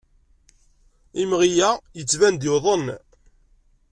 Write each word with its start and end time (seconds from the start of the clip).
Imɣi-a 1.21 1.71
yettban-d 1.97 2.41
yuḍen. 2.47 2.85